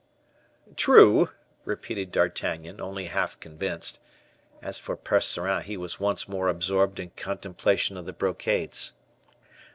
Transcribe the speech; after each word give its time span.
"True," 0.75 1.29
repeated 1.63 2.11
D'Artagnan, 2.11 2.81
only 2.81 3.03
half 3.05 3.39
convinced. 3.39 3.99
As 4.59 4.79
for 4.79 4.97
Percerin, 4.97 5.61
he 5.61 5.77
was 5.77 5.99
once 5.99 6.27
more 6.27 6.47
absorbed 6.47 6.99
in 6.99 7.11
contemplation 7.11 7.95
of 7.97 8.07
the 8.07 8.13
brocades. 8.13 8.93